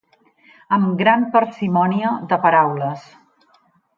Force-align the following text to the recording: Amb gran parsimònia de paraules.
Amb 0.77 0.93
gran 1.01 1.25
parsimònia 1.35 2.15
de 2.33 2.39
paraules. 2.47 3.07